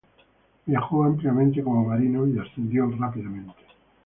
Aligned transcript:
Viajó 0.65 1.03
ampliamente 1.03 1.61
como 1.63 1.85
marino 1.85 2.25
y 2.25 2.39
ascendió 2.39 2.89
rápidamente. 2.97 3.53